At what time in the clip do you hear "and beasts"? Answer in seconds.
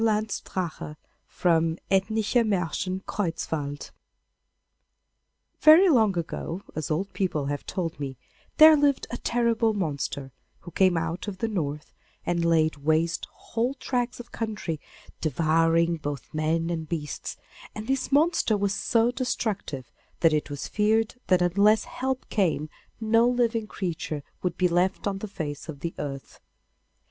16.71-17.37